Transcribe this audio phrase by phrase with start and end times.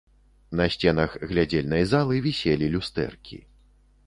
[0.61, 3.37] На сценах глядзельнай залы віселі люстэркі.